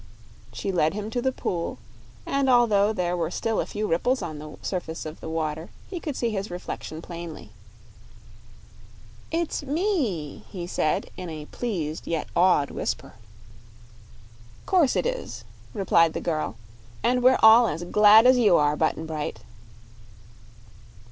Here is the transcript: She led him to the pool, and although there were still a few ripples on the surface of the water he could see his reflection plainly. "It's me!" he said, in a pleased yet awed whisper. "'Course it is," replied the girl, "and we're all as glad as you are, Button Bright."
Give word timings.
She 0.51 0.71
led 0.71 0.95
him 0.95 1.11
to 1.11 1.21
the 1.21 1.31
pool, 1.31 1.77
and 2.25 2.49
although 2.49 2.91
there 2.91 3.15
were 3.15 3.29
still 3.29 3.59
a 3.61 3.67
few 3.67 3.85
ripples 3.87 4.23
on 4.23 4.39
the 4.39 4.57
surface 4.63 5.05
of 5.05 5.19
the 5.19 5.29
water 5.29 5.69
he 5.91 5.99
could 5.99 6.15
see 6.15 6.31
his 6.31 6.49
reflection 6.49 7.03
plainly. 7.03 7.51
"It's 9.29 9.61
me!" 9.61 10.43
he 10.49 10.65
said, 10.65 11.11
in 11.17 11.29
a 11.29 11.45
pleased 11.45 12.07
yet 12.07 12.27
awed 12.35 12.71
whisper. 12.71 13.13
"'Course 14.65 14.95
it 14.95 15.05
is," 15.05 15.43
replied 15.71 16.13
the 16.13 16.19
girl, 16.19 16.55
"and 17.03 17.21
we're 17.21 17.37
all 17.43 17.67
as 17.67 17.83
glad 17.83 18.25
as 18.25 18.39
you 18.39 18.57
are, 18.57 18.75
Button 18.75 19.05
Bright." 19.05 19.41